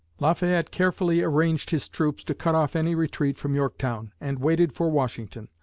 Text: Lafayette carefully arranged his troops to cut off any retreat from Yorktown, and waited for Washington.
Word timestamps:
Lafayette 0.19 0.71
carefully 0.71 1.21
arranged 1.21 1.69
his 1.69 1.87
troops 1.87 2.23
to 2.23 2.33
cut 2.33 2.55
off 2.55 2.75
any 2.75 2.95
retreat 2.95 3.37
from 3.37 3.53
Yorktown, 3.53 4.11
and 4.19 4.39
waited 4.39 4.73
for 4.73 4.89
Washington. 4.89 5.47